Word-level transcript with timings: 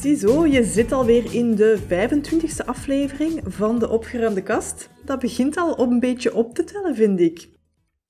Ziezo, 0.00 0.46
je 0.46 0.64
zit 0.64 0.92
alweer 0.92 1.34
in 1.34 1.54
de 1.54 1.78
25e 1.88 2.64
aflevering 2.66 3.40
van 3.44 3.78
de 3.78 3.88
opgeruimde 3.88 4.42
kast. 4.42 4.90
Dat 5.04 5.18
begint 5.18 5.56
al 5.56 5.80
een 5.80 6.00
beetje 6.00 6.34
op 6.34 6.54
te 6.54 6.64
tellen, 6.64 6.94
vind 6.94 7.20
ik. 7.20 7.48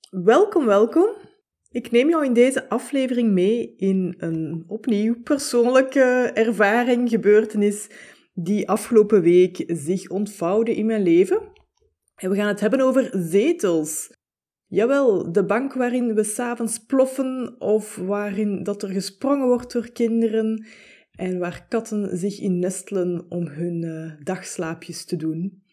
Welkom, 0.09 0.65
welkom. 0.65 1.07
Ik 1.71 1.91
neem 1.91 2.09
jou 2.09 2.25
in 2.25 2.33
deze 2.33 2.69
aflevering 2.69 3.31
mee 3.31 3.75
in 3.77 4.15
een 4.17 4.63
opnieuw 4.67 5.21
persoonlijke 5.23 6.31
ervaring, 6.33 7.09
gebeurtenis 7.09 7.87
die 8.33 8.69
afgelopen 8.69 9.21
week 9.21 9.63
zich 9.67 10.09
ontvouwde 10.09 10.75
in 10.75 10.85
mijn 10.85 11.03
leven. 11.03 11.41
En 12.15 12.29
we 12.29 12.35
gaan 12.35 12.47
het 12.47 12.59
hebben 12.59 12.81
over 12.81 13.09
zetels. 13.11 14.17
Jawel, 14.67 15.31
de 15.31 15.45
bank 15.45 15.73
waarin 15.73 16.13
we 16.13 16.23
s'avonds 16.23 16.85
ploffen 16.85 17.55
of 17.59 17.95
waarin 17.95 18.63
dat 18.63 18.83
er 18.83 18.89
gesprongen 18.89 19.47
wordt 19.47 19.73
door 19.73 19.91
kinderen 19.91 20.65
en 21.19 21.39
waar 21.39 21.65
katten 21.69 22.17
zich 22.17 22.39
in 22.39 22.59
nestelen 22.59 23.25
om 23.29 23.47
hun 23.47 23.81
uh, 23.81 24.11
dagslaapjes 24.23 25.05
te 25.05 25.15
doen. 25.15 25.63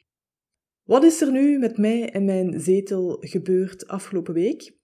Wat 0.84 1.04
is 1.04 1.20
er 1.20 1.30
nu 1.30 1.58
met 1.58 1.78
mij 1.78 2.10
en 2.10 2.24
mijn 2.24 2.60
zetel 2.60 3.16
gebeurd 3.20 3.88
afgelopen 3.88 4.34
week? 4.34 4.74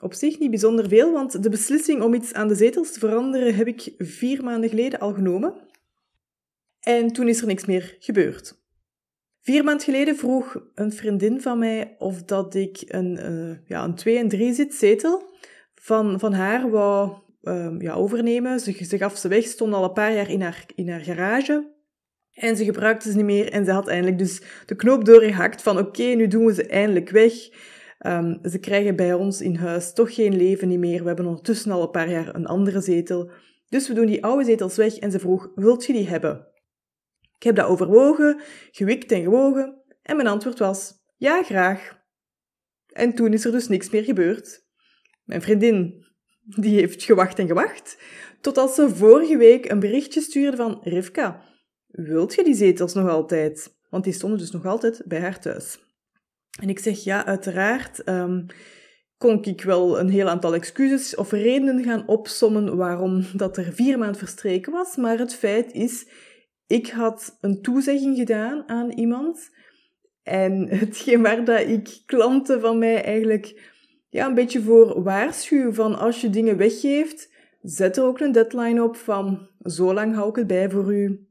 Op 0.00 0.14
zich 0.14 0.38
niet 0.38 0.50
bijzonder 0.50 0.88
veel, 0.88 1.12
want 1.12 1.42
de 1.42 1.48
beslissing 1.48 2.02
om 2.02 2.14
iets 2.14 2.32
aan 2.32 2.48
de 2.48 2.54
zetels 2.54 2.92
te 2.92 2.98
veranderen 2.98 3.54
heb 3.54 3.66
ik 3.66 3.94
vier 3.98 4.44
maanden 4.44 4.68
geleden 4.68 5.00
al 5.00 5.12
genomen. 5.12 5.54
En 6.80 7.08
toen 7.12 7.28
is 7.28 7.40
er 7.40 7.46
niks 7.46 7.64
meer 7.64 7.96
gebeurd. 7.98 8.62
Vier 9.40 9.64
maanden 9.64 9.84
geleden 9.84 10.16
vroeg 10.16 10.62
een 10.74 10.92
vriendin 10.92 11.40
van 11.40 11.58
mij 11.58 11.94
of 11.98 12.22
dat 12.22 12.54
ik 12.54 12.84
een, 12.86 13.32
uh, 13.32 13.56
ja, 13.66 13.84
een 13.84 13.94
2 13.94 14.18
en 14.18 14.28
3 14.28 14.52
zit 14.52 14.74
zetel 14.74 15.22
van, 15.74 16.18
van 16.18 16.32
haar 16.32 16.70
wou 16.70 17.22
um, 17.44 17.80
ja, 17.80 17.94
overnemen. 17.94 18.60
Ze, 18.60 18.98
gaf 18.98 19.16
ze 19.16 19.28
weg, 19.28 19.44
stond 19.44 19.74
al 19.74 19.84
een 19.84 19.92
paar 19.92 20.14
jaar 20.14 20.30
in 20.30 20.42
haar, 20.42 20.66
in 20.74 20.88
haar 20.88 21.00
garage. 21.00 21.72
En 22.32 22.56
ze 22.56 22.64
gebruikte 22.64 23.10
ze 23.10 23.16
niet 23.16 23.24
meer 23.24 23.52
en 23.52 23.64
ze 23.64 23.70
had 23.70 23.88
eindelijk 23.88 24.18
dus 24.18 24.42
de 24.66 24.74
knoop 24.74 25.04
doorgehakt 25.04 25.62
van 25.62 25.78
oké, 25.78 26.02
nu 26.02 26.26
doen 26.26 26.44
we 26.44 26.54
ze 26.54 26.66
eindelijk 26.66 27.10
weg. 27.10 27.32
Um, 28.06 28.38
ze 28.42 28.58
krijgen 28.58 28.96
bij 28.96 29.14
ons 29.14 29.40
in 29.40 29.54
huis 29.54 29.92
toch 29.92 30.14
geen 30.14 30.36
leven 30.36 30.68
niet 30.68 30.78
meer. 30.78 31.00
We 31.00 31.06
hebben 31.06 31.26
ondertussen 31.26 31.70
al 31.70 31.82
een 31.82 31.90
paar 31.90 32.10
jaar 32.10 32.34
een 32.34 32.46
andere 32.46 32.80
zetel. 32.80 33.30
Dus 33.68 33.88
we 33.88 33.94
doen 33.94 34.06
die 34.06 34.24
oude 34.24 34.44
zetels 34.44 34.76
weg 34.76 34.96
en 34.96 35.10
ze 35.10 35.18
vroeg, 35.18 35.50
wilt 35.54 35.86
je 35.86 35.92
die 35.92 36.08
hebben? 36.08 36.48
Ik 37.36 37.42
heb 37.42 37.56
dat 37.56 37.66
overwogen, 37.66 38.40
gewikt 38.70 39.12
en 39.12 39.22
gewogen 39.22 39.82
en 40.02 40.16
mijn 40.16 40.28
antwoord 40.28 40.58
was, 40.58 40.92
ja, 41.16 41.42
graag. 41.42 42.02
En 42.92 43.14
toen 43.14 43.32
is 43.32 43.44
er 43.44 43.52
dus 43.52 43.68
niks 43.68 43.90
meer 43.90 44.04
gebeurd. 44.04 44.66
Mijn 45.24 45.42
vriendin, 45.42 46.06
die 46.44 46.78
heeft 46.78 47.02
gewacht 47.02 47.38
en 47.38 47.46
gewacht, 47.46 47.98
totdat 48.40 48.74
ze 48.74 48.88
vorige 48.88 49.36
week 49.36 49.70
een 49.70 49.80
berichtje 49.80 50.20
stuurde 50.20 50.56
van 50.56 50.80
Rivka, 50.82 51.42
wilt 51.86 52.34
je 52.34 52.44
die 52.44 52.54
zetels 52.54 52.94
nog 52.94 53.08
altijd? 53.08 53.76
Want 53.90 54.04
die 54.04 54.12
stonden 54.12 54.38
dus 54.38 54.50
nog 54.50 54.66
altijd 54.66 55.02
bij 55.04 55.20
haar 55.20 55.40
thuis. 55.40 55.78
En 56.60 56.68
ik 56.68 56.78
zeg, 56.78 57.04
ja, 57.04 57.26
uiteraard 57.26 58.08
um, 58.08 58.46
kon 59.16 59.44
ik 59.44 59.62
wel 59.62 60.00
een 60.00 60.08
heel 60.08 60.28
aantal 60.28 60.54
excuses 60.54 61.16
of 61.16 61.30
redenen 61.30 61.84
gaan 61.84 62.08
opsommen 62.08 62.76
waarom 62.76 63.24
dat 63.32 63.56
er 63.56 63.72
vier 63.72 63.98
maanden 63.98 64.18
verstreken 64.18 64.72
was, 64.72 64.96
maar 64.96 65.18
het 65.18 65.34
feit 65.34 65.72
is, 65.72 66.06
ik 66.66 66.88
had 66.88 67.38
een 67.40 67.62
toezegging 67.62 68.16
gedaan 68.16 68.68
aan 68.68 68.90
iemand 68.90 69.50
en 70.22 70.68
hetgeen 70.78 71.22
waar 71.22 71.44
dat 71.44 71.60
ik 71.60 72.02
klanten 72.06 72.60
van 72.60 72.78
mij 72.78 73.02
eigenlijk 73.02 73.72
ja, 74.14 74.26
een 74.26 74.34
beetje 74.34 74.62
voor 74.62 75.02
waarschuw 75.02 75.72
van 75.72 75.98
als 75.98 76.20
je 76.20 76.30
dingen 76.30 76.56
weggeeft, 76.56 77.30
zet 77.62 77.96
er 77.96 78.04
ook 78.04 78.20
een 78.20 78.32
deadline 78.32 78.82
op 78.82 78.96
van 78.96 79.48
zo 79.62 79.94
lang 79.94 80.14
hou 80.14 80.28
ik 80.28 80.36
het 80.36 80.46
bij 80.46 80.70
voor 80.70 80.94
u. 80.94 81.26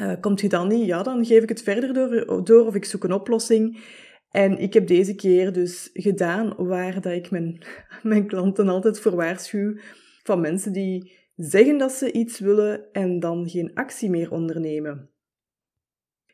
Uh, 0.00 0.12
komt 0.20 0.40
je 0.40 0.48
dan 0.48 0.68
niet, 0.68 0.86
ja, 0.86 1.02
dan 1.02 1.24
geef 1.24 1.42
ik 1.42 1.48
het 1.48 1.62
verder 1.62 1.94
door, 1.94 2.44
door 2.44 2.66
of 2.66 2.74
ik 2.74 2.84
zoek 2.84 3.04
een 3.04 3.12
oplossing. 3.12 3.80
En 4.30 4.58
ik 4.58 4.74
heb 4.74 4.86
deze 4.86 5.14
keer 5.14 5.52
dus 5.52 5.90
gedaan 5.92 6.54
waar 6.56 7.00
dat 7.00 7.12
ik 7.12 7.30
mijn, 7.30 7.64
mijn 8.02 8.26
klanten 8.26 8.68
altijd 8.68 9.00
voor 9.00 9.16
waarschuw 9.16 9.76
van 10.22 10.40
mensen 10.40 10.72
die 10.72 11.12
zeggen 11.36 11.78
dat 11.78 11.92
ze 11.92 12.12
iets 12.12 12.38
willen 12.38 12.92
en 12.92 13.20
dan 13.20 13.48
geen 13.48 13.70
actie 13.74 14.10
meer 14.10 14.32
ondernemen. 14.32 15.10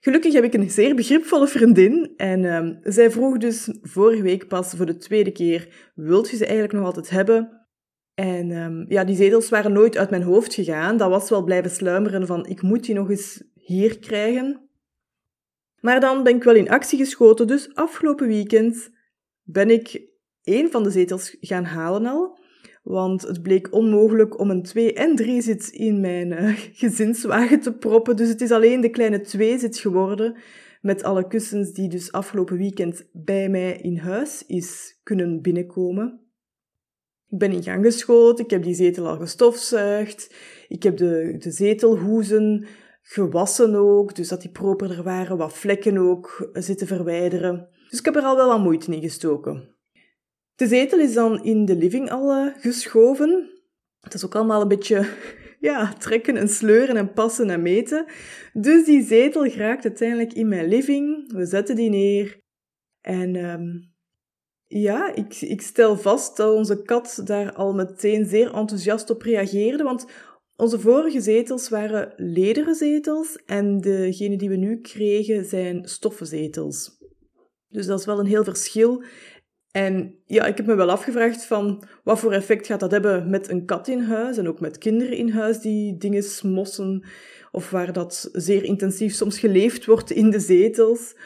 Gelukkig 0.05 0.33
heb 0.33 0.45
ik 0.45 0.55
een 0.55 0.71
zeer 0.71 0.95
begripvolle 0.95 1.49
vriendin 1.49 2.13
en 2.17 2.45
um, 2.45 2.79
zij 2.83 3.11
vroeg 3.11 3.37
dus 3.37 3.69
vorige 3.83 4.23
week 4.23 4.49
pas 4.49 4.75
voor 4.77 4.87
de 4.87 4.97
tweede 4.97 5.31
keer, 5.33 5.91
wilt 5.95 6.31
je 6.31 6.37
ze 6.37 6.45
eigenlijk 6.45 6.75
nog 6.75 6.85
altijd 6.85 7.11
hebben? 7.11 7.67
En 8.15 8.51
um, 8.51 8.85
ja, 8.89 9.05
die 9.05 9.17
zetels 9.17 9.49
waren 9.49 9.73
nooit 9.73 9.97
uit 9.97 10.11
mijn 10.11 10.23
hoofd 10.23 10.55
gegaan. 10.55 10.97
Dat 10.97 11.11
was 11.11 11.31
wel 11.31 11.45
blijven 11.45 11.71
sluimeren 11.71 12.27
van, 12.27 12.47
ik 12.47 12.63
moet 12.63 12.85
die 12.85 12.95
nog 12.95 13.11
eens 13.11 13.43
hier 13.55 13.99
krijgen. 13.99 14.69
Maar 15.81 16.01
dan 16.01 16.23
ben 16.23 16.37
ik 16.37 16.45
wel 16.45 16.55
in 16.55 16.71
actie 16.71 16.99
geschoten, 16.99 17.47
dus 17.47 17.75
afgelopen 17.75 18.27
weekend 18.27 18.91
ben 19.43 19.71
ik 19.71 20.03
één 20.43 20.71
van 20.71 20.83
de 20.83 20.91
zetels 20.91 21.37
gaan 21.41 21.65
halen 21.65 22.07
al. 22.07 22.39
Want 22.85 23.23
het 23.23 23.43
bleek 23.43 23.73
onmogelijk 23.73 24.39
om 24.39 24.51
een 24.51 24.63
2 24.63 24.93
en 24.93 25.17
3 25.17 25.43
zit 25.43 25.69
in 25.69 26.01
mijn 26.01 26.33
uh, 26.33 26.57
gezinswagen 26.73 27.61
te 27.61 27.73
proppen. 27.73 28.17
Dus 28.17 28.29
het 28.29 28.41
is 28.41 28.51
alleen 28.51 28.81
de 28.81 28.91
kleine 28.91 29.21
2 29.21 29.59
zit 29.59 29.79
geworden. 29.79 30.37
Met 30.81 31.03
alle 31.03 31.27
kussens 31.27 31.73
die 31.73 31.89
dus 31.89 32.13
afgelopen 32.13 32.57
weekend 32.57 33.07
bij 33.13 33.49
mij 33.49 33.77
in 33.77 33.97
huis 33.97 34.47
is 34.47 35.01
kunnen 35.03 35.43
binnenkomen. 35.43 36.21
Ik 37.29 37.39
ben 37.39 37.53
in 37.53 37.63
gang 37.63 37.85
geschoten, 37.85 38.45
ik 38.45 38.51
heb 38.51 38.63
die 38.63 38.75
zetel 38.75 39.09
al 39.09 39.17
gestofzuigd. 39.17 40.35
Ik 40.69 40.83
heb 40.83 40.97
de, 40.97 41.37
de 41.39 41.51
zetelhoezen 41.51 42.67
gewassen 43.03 43.75
ook, 43.75 44.15
dus 44.15 44.29
dat 44.29 44.41
die 44.41 44.51
properder 44.51 45.03
waren, 45.03 45.37
wat 45.37 45.53
vlekken 45.53 45.99
ook 45.99 46.51
zitten 46.53 46.87
verwijderen. 46.87 47.69
Dus 47.91 47.99
ik 47.99 48.05
heb 48.05 48.17
er 48.17 48.23
al 48.23 48.37
wel 48.37 48.49
wat 48.49 48.63
moeite 48.63 48.93
in 48.93 49.01
gestoken. 49.01 49.74
De 50.57 50.67
zetel 50.67 50.99
is 50.99 51.15
dan 51.15 51.45
in 51.45 51.65
de 51.65 51.77
living 51.77 52.11
al 52.11 52.47
uh, 52.47 52.53
geschoven. 52.57 53.51
Het 54.01 54.15
is 54.15 54.25
ook 54.25 54.35
allemaal 54.35 54.61
een 54.61 54.69
beetje 54.69 55.09
ja, 55.61 55.93
trekken 55.93 56.37
en 56.37 56.49
sleuren 56.49 56.97
en 56.97 57.13
passen 57.13 57.51
en 57.51 57.63
meten. 57.63 58.05
Dus 58.53 58.85
die 58.85 59.03
zetel 59.03 59.43
geraakt 59.51 59.85
uiteindelijk 59.85 60.33
in 60.33 60.49
mijn 60.49 60.69
living. 60.69 61.33
We 61.33 61.47
zetten 61.47 61.77
die 61.77 61.91
neer. 61.91 62.43
En 63.01 63.37
um, 63.37 63.93
ja, 64.67 65.15
ik, 65.15 65.41
ik 65.41 65.63
stel 65.63 65.97
vast 65.97 66.37
dat 66.37 66.55
onze 66.55 66.83
kat 66.83 67.21
daar 67.25 67.53
al 67.53 67.75
meteen 67.75 68.27
zeer 68.27 68.55
enthousiast 68.55 69.11
op 69.11 69.23
reageerde. 69.23 69.83
Want 69.83 70.07
onze 70.57 70.81
vorige 70.81 71.21
zetels 71.21 71.69
waren 71.69 72.13
lederen 72.17 72.75
zetels 72.75 73.43
en 73.47 73.81
degene 73.81 74.37
die 74.37 74.49
we 74.49 74.57
nu 74.57 74.81
kregen 74.81 75.45
zijn 75.45 75.89
stoffen 75.89 76.27
zetels. 76.27 77.03
Dus 77.69 77.87
dat 77.87 77.99
is 77.99 78.07
wel 78.07 78.19
een 78.19 78.27
heel 78.27 78.45
verschil. 78.45 79.03
En 79.75 80.15
ja, 80.27 80.47
ik 80.47 80.57
heb 80.57 80.67
me 80.67 80.75
wel 80.75 80.91
afgevraagd 80.91 81.45
van 81.45 81.85
wat 82.05 82.19
voor 82.19 82.33
effect 82.33 82.67
gaat 82.67 82.81
dat 82.81 82.91
hebben 82.91 83.31
met 83.31 83.49
een 83.49 83.65
kat 83.65 83.89
in 83.89 84.01
huis 84.01 84.37
en 84.37 84.49
ook 84.49 84.61
met 84.61 84.79
kinderen 84.79 85.17
in 85.17 85.31
huis 85.31 85.59
die 85.59 85.97
dingen 85.97 86.23
smossen 86.23 87.05
of 87.51 87.71
waar 87.71 87.93
dat 87.93 88.29
zeer 88.33 88.65
intensief 88.65 89.15
soms 89.15 89.39
geleefd 89.39 89.85
wordt 89.85 90.11
in 90.11 90.31
de 90.31 90.41
zetels. 90.41 91.17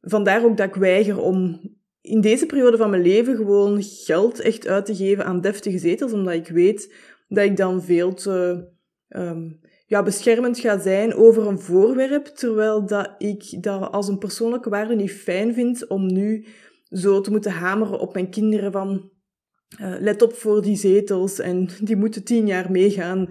Vandaar 0.00 0.44
ook 0.44 0.56
dat 0.56 0.68
ik 0.68 0.74
weiger 0.74 1.20
om 1.20 1.60
in 2.00 2.20
deze 2.20 2.46
periode 2.46 2.76
van 2.76 2.90
mijn 2.90 3.02
leven 3.02 3.36
gewoon 3.36 3.82
geld 3.82 4.40
echt 4.40 4.66
uit 4.66 4.86
te 4.86 4.94
geven 4.94 5.24
aan 5.24 5.40
deftige 5.40 5.78
zetels, 5.78 6.12
omdat 6.12 6.34
ik 6.34 6.48
weet 6.48 6.94
dat 7.28 7.44
ik 7.44 7.56
dan 7.56 7.82
veel 7.82 8.14
te 8.14 8.68
um, 9.08 9.60
ja, 9.86 10.02
beschermend 10.02 10.58
ga 10.58 10.78
zijn 10.78 11.14
over 11.14 11.46
een 11.46 11.60
voorwerp, 11.60 12.24
terwijl 12.24 12.86
dat 12.86 13.14
ik 13.18 13.62
dat 13.62 13.92
als 13.92 14.08
een 14.08 14.18
persoonlijke 14.18 14.70
waarde 14.70 14.94
niet 14.94 15.12
fijn 15.12 15.54
vind 15.54 15.86
om 15.86 16.12
nu 16.12 16.46
zo 16.90 17.20
te 17.20 17.30
moeten 17.30 17.52
hameren 17.52 17.98
op 17.98 18.14
mijn 18.14 18.30
kinderen 18.30 18.72
van 18.72 19.10
uh, 19.80 19.94
let 19.98 20.22
op 20.22 20.34
voor 20.34 20.62
die 20.62 20.76
zetels 20.76 21.38
en 21.38 21.68
die 21.80 21.96
moeten 21.96 22.24
tien 22.24 22.46
jaar 22.46 22.70
meegaan 22.70 23.28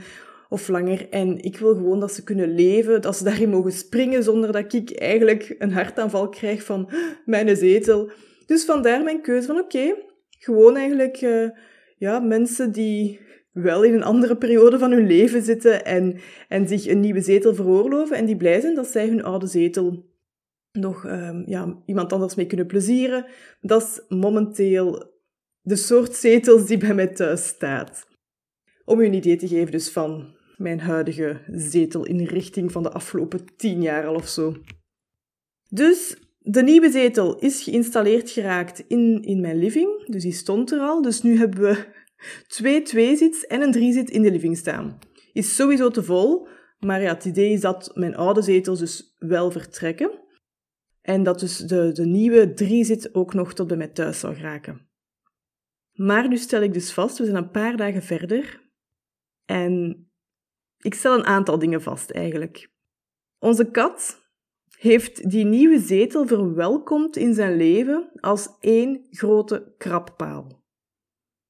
of 0.49 0.67
langer. 0.67 1.09
En 1.09 1.37
ik 1.43 1.57
wil 1.57 1.75
gewoon 1.75 1.99
dat 1.99 2.13
ze 2.13 2.23
kunnen 2.23 2.55
leven, 2.55 3.01
dat 3.01 3.15
ze 3.15 3.23
daarin 3.23 3.49
mogen 3.49 3.71
springen 3.71 4.23
zonder 4.23 4.51
dat 4.51 4.73
ik 4.73 4.91
eigenlijk 4.91 5.55
een 5.57 5.73
hartaanval 5.73 6.29
krijg 6.29 6.63
van 6.63 6.89
mijn 7.25 7.57
zetel. 7.57 8.11
Dus 8.45 8.65
vandaar 8.65 9.03
mijn 9.03 9.21
keuze 9.21 9.47
van 9.47 9.59
oké, 9.59 9.95
gewoon 10.29 10.75
eigenlijk 10.75 11.21
uh, 11.21 11.49
ja, 11.97 12.19
mensen 12.19 12.71
die 12.71 13.19
wel 13.51 13.83
in 13.83 13.93
een 13.93 14.03
andere 14.03 14.37
periode 14.37 14.79
van 14.79 14.91
hun 14.91 15.07
leven 15.07 15.41
zitten 15.41 15.85
en, 15.85 16.19
en 16.47 16.67
zich 16.67 16.87
een 16.87 16.99
nieuwe 16.99 17.21
zetel 17.21 17.55
veroorloven 17.55 18.17
en 18.17 18.25
die 18.25 18.37
blij 18.37 18.61
zijn 18.61 18.75
dat 18.75 18.87
zij 18.87 19.07
hun 19.07 19.23
oude 19.23 19.47
zetel 19.47 20.05
nog 20.71 21.05
ehm, 21.05 21.43
ja, 21.45 21.81
iemand 21.85 22.13
anders 22.13 22.35
mee 22.35 22.45
kunnen 22.45 22.67
plezieren. 22.67 23.25
Dat 23.61 23.81
is 23.81 24.17
momenteel 24.17 25.17
de 25.61 25.75
soort 25.75 26.13
zetels 26.13 26.65
die 26.65 26.77
bij 26.77 26.93
mij 26.93 27.07
thuis 27.07 27.47
staat. 27.47 28.07
Om 28.85 28.99
u 28.99 29.05
een 29.05 29.13
idee 29.13 29.35
te 29.35 29.47
geven 29.47 29.71
dus 29.71 29.89
van 29.89 30.37
mijn 30.57 30.79
huidige 30.79 31.41
zetelinrichting 31.47 32.71
van 32.71 32.83
de 32.83 32.91
afgelopen 32.91 33.55
tien 33.57 33.81
jaar 33.81 34.07
al 34.07 34.15
of 34.15 34.27
zo. 34.27 34.55
Dus 35.69 36.17
de 36.39 36.63
nieuwe 36.63 36.91
zetel 36.91 37.39
is 37.39 37.63
geïnstalleerd 37.63 38.29
geraakt 38.29 38.83
in, 38.87 39.21
in 39.21 39.41
mijn 39.41 39.57
living, 39.57 40.05
dus 40.05 40.23
die 40.23 40.31
stond 40.31 40.71
er 40.71 40.79
al. 40.79 41.01
Dus 41.01 41.21
nu 41.21 41.37
hebben 41.37 41.61
we 41.61 41.85
twee 42.47 42.81
tweezits 42.81 43.47
en 43.47 43.61
een 43.61 43.71
driezit 43.71 44.09
in 44.09 44.21
de 44.21 44.31
living 44.31 44.57
staan. 44.57 44.99
Is 45.33 45.55
sowieso 45.55 45.89
te 45.89 46.03
vol, 46.03 46.47
maar 46.79 47.01
ja, 47.01 47.13
het 47.13 47.25
idee 47.25 47.51
is 47.51 47.61
dat 47.61 47.91
mijn 47.93 48.15
oude 48.15 48.41
zetels 48.41 48.79
dus 48.79 49.15
wel 49.17 49.51
vertrekken. 49.51 50.27
En 51.09 51.23
dat 51.23 51.39
dus 51.39 51.57
de, 51.57 51.91
de 51.91 52.05
nieuwe 52.05 52.53
driezit 52.53 53.13
ook 53.13 53.33
nog 53.33 53.53
tot 53.53 53.67
bij 53.67 53.77
mij 53.77 53.87
thuis 53.87 54.19
zal 54.19 54.33
geraken. 54.33 54.89
Maar 55.93 56.27
nu 56.27 56.37
stel 56.37 56.61
ik 56.61 56.73
dus 56.73 56.93
vast, 56.93 57.17
we 57.17 57.23
zijn 57.25 57.37
een 57.37 57.51
paar 57.51 57.77
dagen 57.77 58.03
verder. 58.03 58.61
En 59.45 60.03
ik 60.77 60.93
stel 60.93 61.17
een 61.17 61.25
aantal 61.25 61.59
dingen 61.59 61.81
vast 61.81 62.09
eigenlijk. 62.09 62.71
Onze 63.39 63.71
kat 63.71 64.19
heeft 64.77 65.29
die 65.29 65.45
nieuwe 65.45 65.79
zetel 65.79 66.27
verwelkomd 66.27 67.15
in 67.15 67.33
zijn 67.33 67.55
leven 67.57 68.11
als 68.19 68.49
één 68.59 69.07
grote 69.09 69.73
krabpaal. 69.77 70.63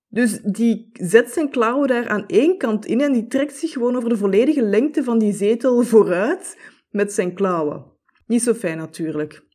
Dus 0.08 0.42
die 0.42 0.90
zet 0.94 1.30
zijn 1.30 1.50
klauwen 1.50 1.88
daar 1.88 2.08
aan 2.08 2.28
één 2.28 2.58
kant 2.58 2.86
in 2.86 3.02
en 3.02 3.14
die 3.14 3.28
trekt 3.28 3.56
zich 3.56 3.72
gewoon 3.72 3.96
over 3.96 4.10
de 4.10 4.18
volledige 4.18 4.62
lengte 4.62 5.04
van 5.04 5.20
die 5.20 5.34
zetel 5.34 5.84
vooruit 5.84 6.60
met 6.90 7.14
zijn 7.14 7.34
klauwen. 7.34 7.98
Niet 8.26 8.42
zo 8.42 8.54
fijn 8.54 8.78
natuurlijk. 8.78 9.48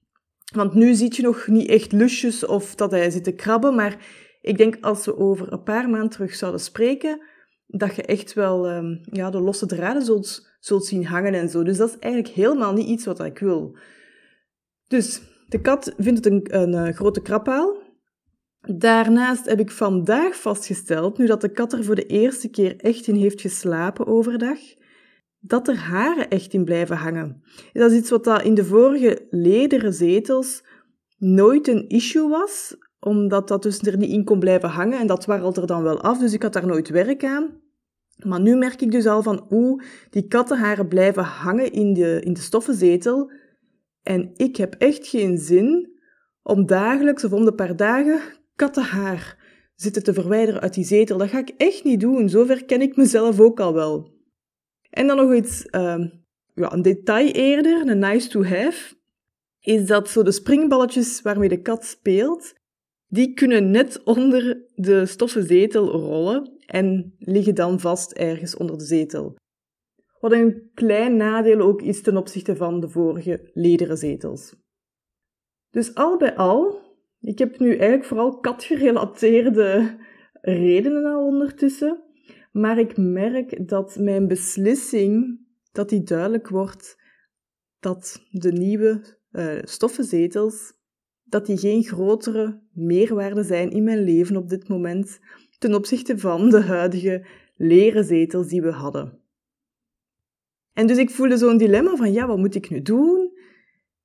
Want 0.54 0.74
nu 0.74 0.94
ziet 0.94 1.16
je 1.16 1.22
nog 1.22 1.46
niet 1.46 1.68
echt 1.68 1.92
lusjes 1.92 2.46
of 2.46 2.74
dat 2.74 2.90
hij 2.90 3.10
zit 3.10 3.24
te 3.24 3.32
krabben, 3.32 3.74
maar 3.74 3.96
ik 4.40 4.56
denk 4.56 4.76
als 4.80 5.04
we 5.04 5.18
over 5.18 5.52
een 5.52 5.62
paar 5.62 5.90
maanden 5.90 6.10
terug 6.10 6.34
zouden 6.34 6.60
spreken, 6.60 7.20
dat 7.66 7.96
je 7.96 8.02
echt 8.02 8.32
wel 8.32 8.70
um, 8.70 9.00
ja, 9.02 9.30
de 9.30 9.40
losse 9.40 9.66
draden 9.66 10.02
zult, 10.02 10.50
zult 10.60 10.84
zien 10.84 11.06
hangen 11.06 11.34
en 11.34 11.48
zo. 11.48 11.62
Dus 11.62 11.76
dat 11.76 11.88
is 11.88 11.98
eigenlijk 11.98 12.34
helemaal 12.34 12.72
niet 12.72 12.88
iets 12.88 13.04
wat 13.04 13.20
ik 13.20 13.38
wil. 13.38 13.76
Dus 14.86 15.20
de 15.48 15.60
kat 15.60 15.94
vindt 15.96 16.24
het 16.24 16.32
een, 16.32 16.60
een, 16.60 16.72
een 16.72 16.94
grote 16.94 17.22
krabpaal. 17.22 17.82
Daarnaast 18.60 19.46
heb 19.46 19.60
ik 19.60 19.70
vandaag 19.70 20.36
vastgesteld, 20.36 21.18
nu 21.18 21.26
dat 21.26 21.40
de 21.40 21.52
kat 21.52 21.72
er 21.72 21.84
voor 21.84 21.94
de 21.94 22.06
eerste 22.06 22.48
keer 22.48 22.76
echt 22.76 23.06
in 23.06 23.14
heeft 23.14 23.40
geslapen 23.40 24.06
overdag, 24.06 24.58
dat 25.46 25.69
er 25.69 25.76
haren 25.76 26.31
echt 26.31 26.52
in 26.52 26.64
blijven 26.64 26.96
hangen. 26.96 27.43
Dat 27.73 27.91
is 27.91 27.99
iets 27.99 28.11
wat 28.11 28.43
in 28.43 28.55
de 28.55 28.64
vorige 28.64 29.26
lederen 29.31 29.93
zetels 29.93 30.64
nooit 31.17 31.69
een 31.69 31.88
issue 31.88 32.29
was, 32.29 32.76
omdat 33.00 33.49
dat 33.49 33.62
dus 33.62 33.81
er 33.81 33.96
niet 33.96 34.11
in 34.11 34.25
kon 34.25 34.38
blijven 34.38 34.69
hangen 34.69 34.99
en 34.99 35.06
dat 35.06 35.25
warrelt 35.25 35.56
er 35.56 35.67
dan 35.67 35.82
wel 35.82 36.00
af, 36.00 36.19
dus 36.19 36.32
ik 36.32 36.43
had 36.43 36.52
daar 36.52 36.67
nooit 36.67 36.88
werk 36.88 37.25
aan. 37.25 37.62
Maar 38.25 38.41
nu 38.41 38.56
merk 38.56 38.81
ik 38.81 38.91
dus 38.91 39.06
al 39.06 39.23
van 39.23 39.44
hoe 39.49 39.82
die 40.11 40.26
kattenharen 40.26 40.88
blijven 40.88 41.23
hangen 41.23 41.73
in 41.73 41.94
de, 41.94 42.20
in 42.25 42.32
de 42.32 42.41
stoffenzetel. 42.41 43.31
En 44.02 44.31
ik 44.37 44.56
heb 44.56 44.75
echt 44.75 45.06
geen 45.06 45.38
zin 45.38 45.93
om 46.43 46.67
dagelijks 46.67 47.25
of 47.25 47.32
om 47.32 47.44
de 47.44 47.55
paar 47.55 47.76
dagen 47.76 48.20
kattenhaar 48.55 49.43
zitten 49.75 50.02
te 50.02 50.12
verwijderen 50.12 50.61
uit 50.61 50.75
die 50.75 50.85
zetel. 50.85 51.19
Dat 51.19 51.29
ga 51.29 51.38
ik 51.38 51.52
echt 51.56 51.85
niet 51.85 52.00
doen. 52.00 52.29
Zover 52.29 52.64
ken 52.64 52.81
ik 52.81 52.96
mezelf 52.96 53.41
ook 53.41 53.61
al 53.61 53.75
wel. 53.75 54.13
En 54.94 55.06
dan 55.06 55.17
nog 55.17 55.35
iets, 55.35 55.67
uh, 55.70 56.05
ja, 56.55 56.73
een 56.73 56.82
detail 56.82 57.31
eerder, 57.31 57.88
een 57.88 57.99
nice 57.99 58.29
to 58.29 58.44
have, 58.44 58.94
is 59.61 59.87
dat 59.87 60.08
zo 60.08 60.23
de 60.23 60.32
springballetjes 60.32 61.23
waarmee 61.23 61.49
de 61.49 61.61
kat 61.61 61.85
speelt, 61.85 62.55
die 63.06 63.35
kunnen 63.35 63.70
net 63.70 64.02
onder 64.02 64.64
de 64.75 65.06
stoffen 65.06 65.46
zetel 65.46 65.91
rollen 65.91 66.56
en 66.67 67.14
liggen 67.19 67.55
dan 67.55 67.81
vast 67.81 68.12
ergens 68.12 68.56
onder 68.56 68.79
de 68.79 68.85
zetel. 68.85 69.37
Wat 70.20 70.32
een 70.32 70.70
klein 70.75 71.17
nadeel 71.17 71.61
ook 71.61 71.82
is 71.82 72.02
ten 72.02 72.17
opzichte 72.17 72.56
van 72.56 72.81
de 72.81 72.88
vorige 72.88 73.50
lederen 73.52 73.96
zetels. 73.96 74.55
Dus 75.70 75.94
al 75.94 76.17
bij 76.17 76.37
al, 76.37 76.81
ik 77.20 77.38
heb 77.38 77.58
nu 77.58 77.69
eigenlijk 77.70 78.05
vooral 78.05 78.38
katgerelateerde 78.38 79.96
redenen 80.41 81.05
al 81.05 81.26
ondertussen, 81.26 82.02
maar 82.54 82.78
ik 82.78 82.96
merk 82.96 83.68
dat 83.68 83.96
mijn 83.98 84.28
beslissing, 84.28 85.40
dat 85.72 85.88
die 85.88 86.02
duidelijk 86.02 86.48
wordt, 86.48 86.96
dat 87.80 88.26
de 88.30 88.52
nieuwe 88.52 89.18
uh, 89.32 89.58
stoffenzetels, 89.62 90.72
dat 91.24 91.46
die 91.46 91.56
geen 91.56 91.84
grotere 91.84 92.62
meerwaarde 92.72 93.42
zijn 93.42 93.70
in 93.70 93.84
mijn 93.84 94.02
leven 94.04 94.36
op 94.36 94.48
dit 94.48 94.68
moment 94.68 95.20
ten 95.58 95.74
opzichte 95.74 96.18
van 96.18 96.50
de 96.50 96.60
huidige 96.60 97.26
leren 97.56 98.04
zetels 98.04 98.48
die 98.48 98.62
we 98.62 98.70
hadden. 98.70 99.20
En 100.72 100.86
dus 100.86 100.98
ik 100.98 101.10
voelde 101.10 101.36
zo'n 101.36 101.56
dilemma 101.56 101.96
van, 101.96 102.12
ja, 102.12 102.26
wat 102.26 102.38
moet 102.38 102.54
ik 102.54 102.70
nu 102.70 102.82
doen? 102.82 103.38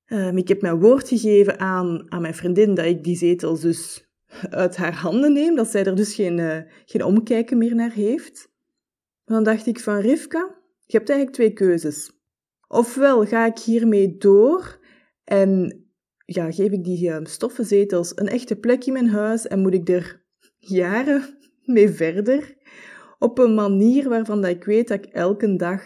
Um, 0.06 0.38
ik 0.38 0.48
heb 0.48 0.62
mijn 0.62 0.80
woord 0.80 1.08
gegeven 1.08 1.60
aan, 1.60 2.12
aan 2.12 2.22
mijn 2.22 2.36
vriendin 2.36 2.74
dat 2.76 2.86
ik 2.86 3.04
die 3.04 3.16
zetels 3.16 3.62
dus 3.62 4.09
uit 4.50 4.78
haar 4.78 4.94
handen 4.94 5.34
neem, 5.34 5.56
dat 5.56 5.68
zij 5.68 5.86
er 5.86 5.96
dus 5.96 6.16
geen, 6.16 6.38
uh, 6.38 6.58
geen 6.86 7.04
omkijken 7.04 7.58
meer 7.58 7.76
naar 7.76 7.92
heeft. 7.92 8.50
Dan 9.26 9.44
dacht 9.44 9.66
ik 9.66 9.80
van 9.80 10.00
Rivka, 10.00 10.56
je 10.86 10.98
hebt 10.98 11.10
eigenlijk 11.10 11.38
twee 11.38 11.54
keuzes. 11.54 12.12
Ofwel 12.68 13.26
ga 13.26 13.46
ik 13.46 13.60
hiermee 13.60 14.18
door 14.18 14.80
en 15.24 15.84
ja, 16.26 16.52
geef 16.52 16.72
ik 16.72 16.84
die 16.84 17.10
uh, 17.10 17.18
stoffenzetels 17.24 18.12
een 18.16 18.28
echte 18.28 18.56
plek 18.56 18.86
in 18.86 18.94
mijn 18.94 19.10
huis 19.10 19.48
en 19.48 19.60
moet 19.60 19.74
ik 19.74 19.90
er 19.90 20.24
jaren 20.58 21.38
mee 21.66 21.90
verder, 21.90 22.58
op 23.20 23.38
een 23.38 23.54
manier 23.54 24.10
waarvan 24.10 24.42
dat 24.42 24.52
ik 24.52 24.64
weet 24.64 24.88
dat 24.88 25.06
ik 25.06 25.14
elke 25.14 25.56
dag 25.56 25.82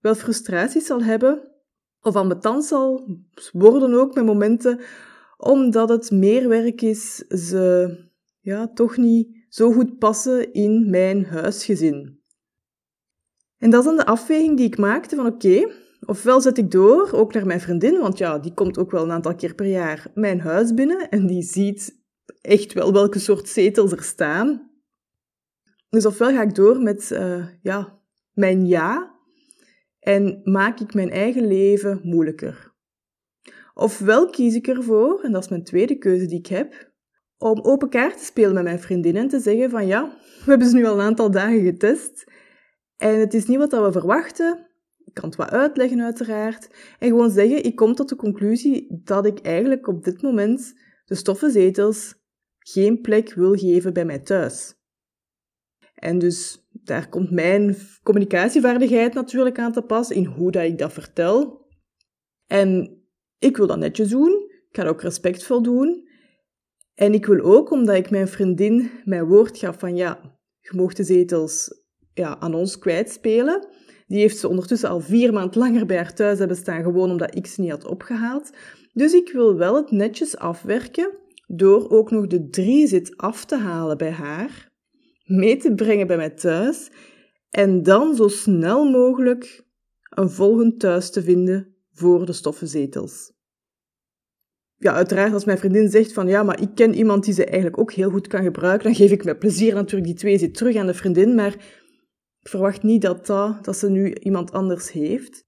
wel 0.00 0.14
frustraties 0.14 0.86
zal 0.86 1.02
hebben, 1.02 1.52
of 2.00 2.16
ambetant 2.16 2.64
zal 2.64 3.08
worden 3.52 3.94
ook 3.94 4.14
met 4.14 4.24
momenten, 4.24 4.80
omdat 5.36 5.88
het 5.88 6.10
meer 6.10 6.48
werk 6.48 6.82
is, 6.82 7.16
ze 7.16 7.94
ja, 8.40 8.68
toch 8.68 8.96
niet 8.96 9.46
zo 9.48 9.72
goed 9.72 9.98
passen 9.98 10.52
in 10.52 10.90
mijn 10.90 11.24
huisgezin. 11.24 12.20
En 13.58 13.70
dat 13.70 13.80
is 13.80 13.86
dan 13.86 13.96
de 13.96 14.06
afweging 14.06 14.56
die 14.56 14.66
ik 14.66 14.78
maakte 14.78 15.16
van 15.16 15.26
oké, 15.26 15.70
ofwel 16.00 16.40
zet 16.40 16.58
ik 16.58 16.70
door, 16.70 17.12
ook 17.12 17.32
naar 17.32 17.46
mijn 17.46 17.60
vriendin, 17.60 17.98
want 17.98 18.18
ja, 18.18 18.38
die 18.38 18.54
komt 18.54 18.78
ook 18.78 18.90
wel 18.90 19.02
een 19.02 19.10
aantal 19.10 19.34
keer 19.34 19.54
per 19.54 19.66
jaar 19.66 20.10
mijn 20.14 20.40
huis 20.40 20.74
binnen 20.74 21.08
en 21.08 21.26
die 21.26 21.42
ziet 21.42 22.04
echt 22.40 22.72
wel 22.72 22.92
welke 22.92 23.18
soort 23.18 23.48
zetels 23.48 23.92
er 23.92 24.02
staan. 24.02 24.70
Dus 25.88 26.06
ofwel 26.06 26.30
ga 26.30 26.42
ik 26.42 26.54
door 26.54 26.80
met 26.80 27.10
uh, 27.12 27.46
ja, 27.62 27.98
mijn 28.32 28.66
ja 28.66 29.14
en 30.00 30.40
maak 30.44 30.80
ik 30.80 30.94
mijn 30.94 31.10
eigen 31.10 31.46
leven 31.46 32.00
moeilijker. 32.02 32.65
Ofwel 33.78 34.30
kies 34.30 34.54
ik 34.54 34.66
ervoor, 34.66 35.20
en 35.22 35.32
dat 35.32 35.42
is 35.42 35.48
mijn 35.48 35.64
tweede 35.64 35.98
keuze 35.98 36.26
die 36.26 36.38
ik 36.38 36.46
heb, 36.46 36.92
om 37.38 37.60
open 37.60 37.88
kaart 37.88 38.18
te 38.18 38.24
spelen 38.24 38.54
met 38.54 38.62
mijn 38.62 38.80
vriendinnen 38.80 39.22
en 39.22 39.28
te 39.28 39.40
zeggen 39.40 39.70
van 39.70 39.86
ja, 39.86 40.18
we 40.44 40.50
hebben 40.50 40.68
ze 40.68 40.74
nu 40.74 40.86
al 40.86 40.94
een 40.94 41.06
aantal 41.06 41.30
dagen 41.30 41.64
getest 41.64 42.24
en 42.96 43.20
het 43.20 43.34
is 43.34 43.46
niet 43.46 43.58
wat 43.58 43.70
we 43.70 43.92
verwachten. 43.92 44.66
Ik 45.04 45.14
kan 45.14 45.24
het 45.24 45.36
wat 45.36 45.50
uitleggen 45.50 46.00
uiteraard. 46.00 46.68
En 46.98 47.08
gewoon 47.08 47.30
zeggen, 47.30 47.64
ik 47.64 47.76
kom 47.76 47.94
tot 47.94 48.08
de 48.08 48.16
conclusie 48.16 49.00
dat 49.04 49.26
ik 49.26 49.38
eigenlijk 49.38 49.86
op 49.86 50.04
dit 50.04 50.22
moment 50.22 50.74
de 51.04 51.14
stoffenzetels 51.14 52.14
geen 52.58 53.00
plek 53.00 53.34
wil 53.34 53.54
geven 53.54 53.92
bij 53.92 54.04
mij 54.04 54.18
thuis. 54.18 54.74
En 55.94 56.18
dus 56.18 56.66
daar 56.70 57.08
komt 57.08 57.30
mijn 57.30 57.76
communicatievaardigheid 58.02 59.14
natuurlijk 59.14 59.58
aan 59.58 59.72
te 59.72 59.82
pas 59.82 60.10
in 60.10 60.24
hoe 60.24 60.50
dat 60.50 60.64
ik 60.64 60.78
dat 60.78 60.92
vertel. 60.92 61.66
En 62.46 63.00
ik 63.38 63.56
wil 63.56 63.66
dat 63.66 63.78
netjes 63.78 64.08
doen. 64.08 64.50
Ik 64.70 64.82
ga 64.82 64.88
ook 64.88 65.02
respectvol 65.02 65.62
doen. 65.62 66.08
En 66.94 67.14
ik 67.14 67.26
wil 67.26 67.40
ook, 67.40 67.70
omdat 67.70 67.96
ik 67.96 68.10
mijn 68.10 68.28
vriendin 68.28 68.90
mijn 69.04 69.24
woord 69.24 69.58
gaf 69.58 69.78
van 69.78 69.96
ja, 69.96 70.38
je 70.60 70.70
mocht 70.74 70.96
de 70.96 71.04
zetels 71.04 71.84
ja, 72.14 72.40
aan 72.40 72.54
ons 72.54 72.78
kwijtspelen. 72.78 73.66
Die 74.06 74.18
heeft 74.18 74.38
ze 74.38 74.48
ondertussen 74.48 74.88
al 74.88 75.00
vier 75.00 75.32
maanden 75.32 75.58
langer 75.58 75.86
bij 75.86 75.96
haar 75.96 76.14
thuis 76.14 76.38
hebben 76.38 76.56
staan, 76.56 76.82
gewoon 76.82 77.10
omdat 77.10 77.34
ik 77.34 77.46
ze 77.46 77.60
niet 77.60 77.70
had 77.70 77.86
opgehaald. 77.86 78.50
Dus 78.92 79.12
ik 79.12 79.32
wil 79.32 79.56
wel 79.56 79.76
het 79.76 79.90
netjes 79.90 80.36
afwerken 80.36 81.10
door 81.46 81.90
ook 81.90 82.10
nog 82.10 82.26
de 82.26 82.48
drie 82.48 82.86
zit 82.86 83.16
af 83.16 83.44
te 83.44 83.56
halen 83.56 83.98
bij 83.98 84.10
haar 84.10 84.74
mee 85.24 85.56
te 85.56 85.74
brengen 85.74 86.06
bij 86.06 86.16
mij 86.16 86.30
thuis 86.30 86.90
en 87.50 87.82
dan 87.82 88.14
zo 88.14 88.28
snel 88.28 88.90
mogelijk 88.90 89.64
een 90.10 90.30
volgend 90.30 90.80
thuis 90.80 91.10
te 91.10 91.22
vinden 91.22 91.75
voor 91.96 92.26
de 92.26 92.32
stoffenzetels. 92.32 93.32
Ja, 94.78 94.92
uiteraard 94.92 95.32
als 95.32 95.44
mijn 95.44 95.58
vriendin 95.58 95.90
zegt 95.90 96.12
van 96.12 96.28
ja, 96.28 96.42
maar 96.42 96.60
ik 96.60 96.74
ken 96.74 96.94
iemand 96.94 97.24
die 97.24 97.34
ze 97.34 97.44
eigenlijk 97.44 97.78
ook 97.78 97.92
heel 97.92 98.10
goed 98.10 98.26
kan 98.26 98.42
gebruiken, 98.42 98.84
dan 98.84 98.94
geef 98.94 99.10
ik 99.10 99.24
met 99.24 99.38
plezier 99.38 99.74
natuurlijk 99.74 100.06
die 100.06 100.18
twee 100.18 100.38
zit 100.38 100.54
terug 100.54 100.76
aan 100.76 100.86
de 100.86 100.94
vriendin, 100.94 101.34
maar 101.34 101.54
ik 102.40 102.48
verwacht 102.48 102.82
niet 102.82 103.02
dat, 103.02 103.26
dat, 103.26 103.64
dat 103.64 103.76
ze 103.76 103.90
nu 103.90 104.14
iemand 104.14 104.52
anders 104.52 104.92
heeft. 104.92 105.44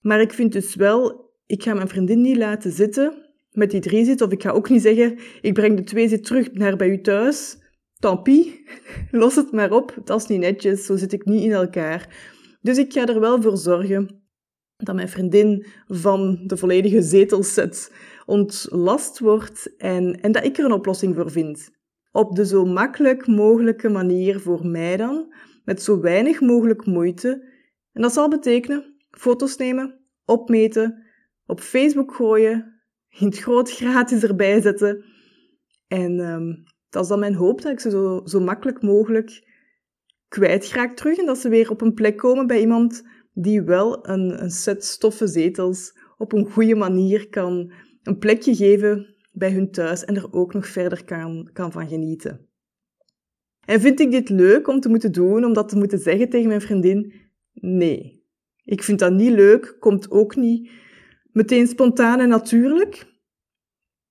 Maar 0.00 0.20
ik 0.20 0.32
vind 0.32 0.52
dus 0.52 0.74
wel, 0.74 1.30
ik 1.46 1.62
ga 1.62 1.74
mijn 1.74 1.88
vriendin 1.88 2.20
niet 2.20 2.36
laten 2.36 2.72
zitten 2.72 3.30
met 3.50 3.70
die 3.70 3.80
drie 3.80 4.04
zit, 4.04 4.20
of 4.20 4.30
ik 4.30 4.42
ga 4.42 4.50
ook 4.50 4.68
niet 4.68 4.82
zeggen, 4.82 5.18
ik 5.40 5.54
breng 5.54 5.76
de 5.76 5.84
twee 5.84 6.08
zit 6.08 6.24
terug 6.24 6.52
naar 6.52 6.76
bij 6.76 6.88
u 6.88 7.00
thuis. 7.00 7.56
Tant 7.98 8.22
pis, 8.22 8.46
los 9.10 9.34
het 9.34 9.52
maar 9.52 9.72
op, 9.72 9.96
dat 10.04 10.20
is 10.20 10.26
niet 10.26 10.40
netjes, 10.40 10.86
zo 10.86 10.96
zit 10.96 11.12
ik 11.12 11.24
niet 11.24 11.42
in 11.42 11.52
elkaar. 11.52 12.16
Dus 12.60 12.78
ik 12.78 12.92
ga 12.92 13.06
er 13.06 13.20
wel 13.20 13.42
voor 13.42 13.56
zorgen 13.56 14.21
dat 14.84 14.94
mijn 14.94 15.08
vriendin 15.08 15.66
van 15.86 16.40
de 16.46 16.56
volledige 16.56 17.02
zetelset 17.02 17.92
ontlast 18.26 19.18
wordt 19.18 19.76
en, 19.76 20.20
en 20.20 20.32
dat 20.32 20.44
ik 20.44 20.58
er 20.58 20.64
een 20.64 20.72
oplossing 20.72 21.14
voor 21.14 21.30
vind. 21.30 21.70
Op 22.10 22.36
de 22.36 22.46
zo 22.46 22.64
makkelijk 22.64 23.26
mogelijke 23.26 23.88
manier 23.88 24.40
voor 24.40 24.66
mij 24.66 24.96
dan, 24.96 25.34
met 25.64 25.82
zo 25.82 26.00
weinig 26.00 26.40
mogelijk 26.40 26.86
moeite. 26.86 27.50
En 27.92 28.02
dat 28.02 28.12
zal 28.12 28.28
betekenen 28.28 28.96
foto's 29.10 29.56
nemen, 29.56 30.00
opmeten, 30.24 31.06
op 31.46 31.60
Facebook 31.60 32.14
gooien, 32.14 32.80
in 33.08 33.26
het 33.26 33.38
groot 33.38 33.70
gratis 33.70 34.22
erbij 34.22 34.60
zetten. 34.60 35.04
En 35.86 36.18
um, 36.18 36.62
dat 36.88 37.02
is 37.02 37.08
dan 37.08 37.18
mijn 37.18 37.34
hoop, 37.34 37.62
dat 37.62 37.72
ik 37.72 37.80
ze 37.80 37.90
zo, 37.90 38.20
zo 38.24 38.40
makkelijk 38.40 38.82
mogelijk 38.82 39.50
kwijtraak 40.28 40.96
terug 40.96 41.18
en 41.18 41.26
dat 41.26 41.38
ze 41.38 41.48
weer 41.48 41.70
op 41.70 41.80
een 41.80 41.94
plek 41.94 42.16
komen 42.16 42.46
bij 42.46 42.60
iemand 42.60 43.02
die 43.32 43.62
wel 43.62 44.08
een, 44.08 44.42
een 44.42 44.50
set 44.50 44.84
stoffen 44.84 45.28
zetels 45.28 45.98
op 46.18 46.32
een 46.32 46.50
goede 46.50 46.74
manier 46.74 47.28
kan 47.28 47.72
een 48.02 48.18
plekje 48.18 48.54
geven 48.54 49.14
bij 49.32 49.52
hun 49.52 49.70
thuis 49.70 50.04
en 50.04 50.16
er 50.16 50.32
ook 50.32 50.52
nog 50.54 50.66
verder 50.66 51.04
kan, 51.04 51.50
kan 51.52 51.72
van 51.72 51.88
genieten. 51.88 52.46
En 53.64 53.80
vind 53.80 54.00
ik 54.00 54.10
dit 54.10 54.28
leuk 54.28 54.68
om 54.68 54.80
te 54.80 54.88
moeten 54.88 55.12
doen, 55.12 55.44
om 55.44 55.52
dat 55.52 55.68
te 55.68 55.76
moeten 55.76 55.98
zeggen 55.98 56.28
tegen 56.28 56.48
mijn 56.48 56.60
vriendin? 56.60 57.12
Nee. 57.52 58.24
Ik 58.64 58.82
vind 58.82 58.98
dat 58.98 59.12
niet 59.12 59.32
leuk, 59.32 59.76
komt 59.78 60.10
ook 60.10 60.36
niet 60.36 60.70
meteen 61.32 61.66
spontaan 61.66 62.20
en 62.20 62.28
natuurlijk. 62.28 63.06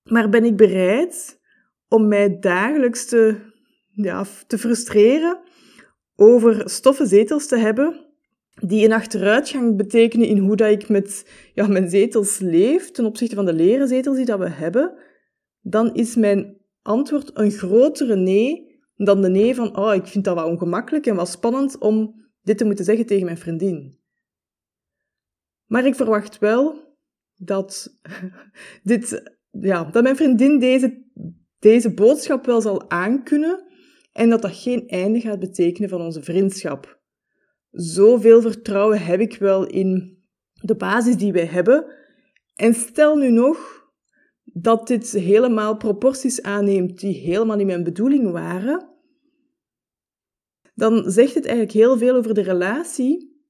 Maar 0.03 0.29
ben 0.29 0.43
ik 0.43 0.57
bereid 0.57 1.39
om 1.87 2.07
mij 2.07 2.39
dagelijks 2.39 3.05
te, 3.05 3.35
ja, 3.91 4.25
te 4.47 4.57
frustreren 4.57 5.41
over 6.15 6.69
stoffen 6.69 7.07
zetels 7.07 7.47
te 7.47 7.57
hebben 7.57 8.10
die 8.59 8.85
een 8.85 8.93
achteruitgang 8.93 9.77
betekenen 9.77 10.27
in 10.27 10.37
hoe 10.37 10.55
dat 10.55 10.71
ik 10.71 10.89
met 10.89 11.29
ja, 11.53 11.67
mijn 11.67 11.89
zetels 11.89 12.39
leef 12.39 12.91
ten 12.91 13.05
opzichte 13.05 13.35
van 13.35 13.45
de 13.45 13.53
leren 13.53 13.87
zetels 13.87 14.15
die 14.15 14.25
dat 14.25 14.39
we 14.39 14.49
hebben, 14.49 14.93
dan 15.61 15.93
is 15.93 16.15
mijn 16.15 16.57
antwoord 16.81 17.31
een 17.33 17.51
grotere 17.51 18.15
nee 18.15 18.69
dan 18.95 19.21
de 19.21 19.29
nee 19.29 19.55
van 19.55 19.77
oh, 19.77 19.93
ik 19.93 20.07
vind 20.07 20.23
dat 20.23 20.35
wel 20.35 20.47
ongemakkelijk 20.47 21.05
en 21.05 21.15
wat 21.15 21.29
spannend 21.29 21.77
om 21.77 22.21
dit 22.41 22.57
te 22.57 22.65
moeten 22.65 22.85
zeggen 22.85 23.05
tegen 23.05 23.25
mijn 23.25 23.37
vriendin. 23.37 23.99
Maar 25.65 25.85
ik 25.85 25.95
verwacht 25.95 26.39
wel 26.39 26.95
dat, 27.35 27.99
dit, 28.83 29.35
ja, 29.51 29.83
dat 29.83 30.03
mijn 30.03 30.15
vriendin 30.15 30.59
deze, 30.59 31.03
deze 31.59 31.93
boodschap 31.93 32.45
wel 32.45 32.61
zal 32.61 32.89
aankunnen 32.89 33.63
en 34.11 34.29
dat 34.29 34.41
dat 34.41 34.55
geen 34.55 34.87
einde 34.87 35.19
gaat 35.19 35.39
betekenen 35.39 35.89
van 35.89 36.01
onze 36.01 36.23
vriendschap. 36.23 37.00
Zoveel 37.71 38.41
vertrouwen 38.41 39.05
heb 39.05 39.19
ik 39.19 39.37
wel 39.37 39.67
in 39.67 40.17
de 40.53 40.75
basis 40.75 41.17
die 41.17 41.33
wij 41.33 41.45
hebben. 41.45 41.85
En 42.55 42.73
stel 42.73 43.15
nu 43.15 43.31
nog 43.31 43.89
dat 44.43 44.87
dit 44.87 45.11
helemaal 45.11 45.77
proporties 45.77 46.41
aanneemt 46.41 46.99
die 46.99 47.13
helemaal 47.13 47.57
niet 47.57 47.65
mijn 47.65 47.83
bedoeling 47.83 48.31
waren, 48.31 48.89
dan 50.73 51.11
zegt 51.11 51.33
het 51.33 51.45
eigenlijk 51.45 51.75
heel 51.75 51.97
veel 51.97 52.15
over 52.15 52.33
de 52.33 52.41
relatie 52.41 53.43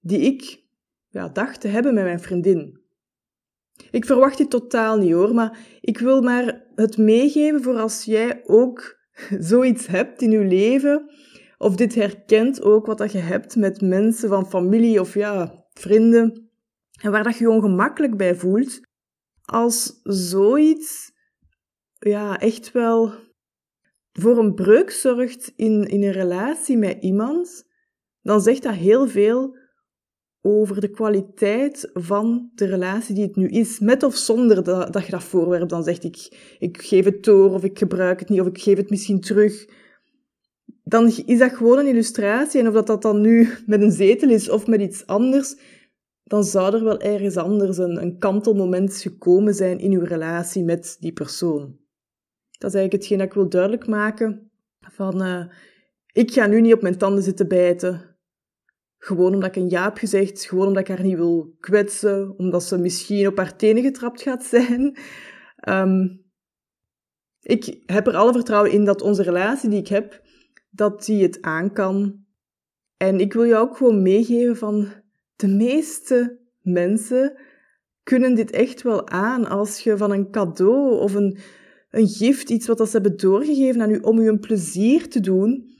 die 0.00 0.20
ik 0.20 0.62
ja, 1.08 1.28
dacht 1.28 1.60
te 1.60 1.68
hebben 1.68 1.94
met 1.94 2.04
mijn 2.04 2.20
vriendin. 2.20 2.82
Ik 3.90 4.04
verwacht 4.04 4.38
dit 4.38 4.50
totaal 4.50 4.98
niet 4.98 5.12
hoor, 5.12 5.34
maar 5.34 5.58
ik 5.80 5.98
wil 5.98 6.22
maar 6.22 6.66
het 6.74 6.96
meegeven 6.96 7.62
voor 7.62 7.76
als 7.76 8.04
jij 8.04 8.42
ook 8.44 8.98
zoiets 9.50 9.86
hebt 9.86 10.22
in 10.22 10.30
je 10.30 10.44
leven, 10.44 11.10
of 11.58 11.76
dit 11.76 11.94
herkent 11.94 12.62
ook 12.62 12.86
wat 12.86 12.98
dat 12.98 13.12
je 13.12 13.18
hebt 13.18 13.56
met 13.56 13.80
mensen 13.80 14.28
van 14.28 14.46
familie 14.46 15.00
of 15.00 15.14
ja, 15.14 15.64
vrienden, 15.72 16.50
en 17.00 17.10
waar 17.10 17.22
dat 17.22 17.36
je 17.38 17.44
je 17.44 17.50
ongemakkelijk 17.50 18.16
bij 18.16 18.34
voelt, 18.34 18.80
als 19.42 20.00
zoiets 20.02 21.12
ja, 21.98 22.38
echt 22.40 22.72
wel 22.72 23.12
voor 24.12 24.38
een 24.38 24.54
breuk 24.54 24.90
zorgt 24.90 25.52
in, 25.56 25.84
in 25.84 26.02
een 26.02 26.12
relatie 26.12 26.76
met 26.76 26.96
iemand, 27.00 27.64
dan 28.22 28.40
zegt 28.40 28.62
dat 28.62 28.74
heel 28.74 29.08
veel 29.08 29.56
over 30.40 30.80
de 30.80 30.90
kwaliteit 30.90 31.90
van 31.92 32.50
de 32.54 32.64
relatie 32.64 33.14
die 33.14 33.24
het 33.24 33.36
nu 33.36 33.48
is, 33.48 33.78
met 33.78 34.02
of 34.02 34.16
zonder 34.16 34.64
dat, 34.64 34.92
dat 34.92 35.04
je 35.04 35.10
dat 35.10 35.24
voorwerp 35.24 35.68
dan 35.68 35.84
zegt, 35.84 36.04
ik, 36.04 36.56
ik 36.58 36.82
geef 36.82 37.04
het 37.04 37.24
door, 37.24 37.50
of 37.50 37.64
ik 37.64 37.78
gebruik 37.78 38.20
het 38.20 38.28
niet, 38.28 38.40
of 38.40 38.46
ik 38.46 38.58
geef 38.58 38.76
het 38.76 38.90
misschien 38.90 39.20
terug. 39.20 39.82
Dan 40.84 41.06
is 41.24 41.38
dat 41.38 41.52
gewoon 41.52 41.78
een 41.78 41.86
illustratie, 41.86 42.60
en 42.60 42.68
of 42.68 42.74
dat, 42.74 42.86
dat 42.86 43.02
dan 43.02 43.20
nu 43.20 43.48
met 43.66 43.82
een 43.82 43.92
zetel 43.92 44.28
is 44.28 44.50
of 44.50 44.66
met 44.66 44.80
iets 44.80 45.06
anders, 45.06 45.56
dan 46.24 46.44
zou 46.44 46.74
er 46.74 46.84
wel 46.84 47.00
ergens 47.00 47.36
anders 47.36 47.78
een, 47.78 48.02
een 48.02 48.18
kantelmoment 48.18 48.96
gekomen 48.96 49.54
zijn 49.54 49.78
in 49.78 49.92
uw 49.92 50.04
relatie 50.04 50.64
met 50.64 50.96
die 51.00 51.12
persoon. 51.12 51.60
Dat 52.58 52.70
is 52.70 52.78
eigenlijk 52.78 52.92
hetgeen 52.92 53.18
dat 53.18 53.26
ik 53.26 53.34
wil 53.34 53.48
duidelijk 53.48 53.86
maken. 53.86 54.50
Van, 54.80 55.22
uh, 55.22 55.44
ik 56.12 56.32
ga 56.32 56.46
nu 56.46 56.60
niet 56.60 56.74
op 56.74 56.82
mijn 56.82 56.98
tanden 56.98 57.22
zitten 57.22 57.48
bijten. 57.48 58.16
Gewoon 58.98 59.34
omdat 59.34 59.56
ik 59.56 59.62
een 59.62 59.70
ja 59.70 59.84
heb 59.84 59.96
gezegd, 59.96 60.44
gewoon 60.44 60.66
omdat 60.66 60.88
ik 60.88 60.96
haar 60.96 61.06
niet 61.06 61.16
wil 61.16 61.54
kwetsen, 61.60 62.34
omdat 62.38 62.62
ze 62.62 62.78
misschien 62.78 63.26
op 63.26 63.36
haar 63.36 63.56
tenen 63.56 63.82
getrapt 63.82 64.22
gaat 64.22 64.44
zijn. 64.44 64.98
Um, 65.68 66.24
ik 67.40 67.82
heb 67.86 68.06
er 68.06 68.16
alle 68.16 68.32
vertrouwen 68.32 68.72
in 68.72 68.84
dat 68.84 69.02
onze 69.02 69.22
relatie 69.22 69.68
die 69.70 69.78
ik 69.78 69.88
heb, 69.88 70.22
dat 70.74 71.04
die 71.04 71.22
het 71.22 71.42
aan 71.42 71.72
kan. 71.72 72.24
En 72.96 73.20
ik 73.20 73.32
wil 73.32 73.46
jou 73.46 73.68
ook 73.68 73.76
gewoon 73.76 74.02
meegeven 74.02 74.56
van, 74.56 74.88
de 75.36 75.48
meeste 75.48 76.38
mensen 76.60 77.38
kunnen 78.02 78.34
dit 78.34 78.50
echt 78.50 78.82
wel 78.82 79.08
aan 79.08 79.48
als 79.48 79.80
je 79.80 79.96
van 79.96 80.10
een 80.10 80.30
cadeau 80.30 80.98
of 80.98 81.14
een, 81.14 81.38
een 81.90 82.08
gift, 82.08 82.50
iets 82.50 82.66
wat 82.66 82.78
ze 82.78 82.90
hebben 82.90 83.16
doorgegeven 83.16 83.82
aan 83.82 83.90
u 83.90 83.98
om 83.98 84.18
u 84.18 84.28
een 84.28 84.40
plezier 84.40 85.08
te 85.08 85.20
doen, 85.20 85.72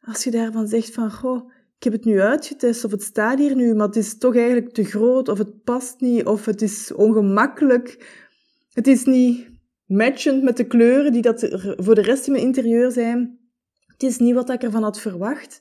als 0.00 0.24
je 0.24 0.30
daarvan 0.30 0.68
zegt 0.68 0.94
van, 0.94 1.10
goh, 1.10 1.50
ik 1.76 1.82
heb 1.84 1.92
het 1.92 2.04
nu 2.04 2.20
uitgetest 2.20 2.84
of 2.84 2.90
het 2.90 3.02
staat 3.02 3.38
hier 3.38 3.56
nu, 3.56 3.74
maar 3.74 3.86
het 3.86 3.96
is 3.96 4.18
toch 4.18 4.36
eigenlijk 4.36 4.72
te 4.72 4.84
groot 4.84 5.28
of 5.28 5.38
het 5.38 5.62
past 5.64 6.00
niet 6.00 6.24
of 6.24 6.44
het 6.44 6.62
is 6.62 6.92
ongemakkelijk. 6.92 8.06
Het 8.72 8.86
is 8.86 9.04
niet 9.04 9.48
matchend 9.86 10.42
met 10.42 10.56
de 10.56 10.66
kleuren 10.66 11.12
die 11.12 11.22
dat 11.22 11.42
er 11.42 11.74
voor 11.76 11.94
de 11.94 12.02
rest 12.02 12.26
in 12.26 12.32
mijn 12.32 12.44
interieur 12.44 12.90
zijn. 12.90 13.45
Het 13.96 14.02
is 14.02 14.18
niet 14.18 14.34
wat 14.34 14.50
ik 14.50 14.62
ervan 14.62 14.82
had 14.82 15.00
verwacht 15.00 15.60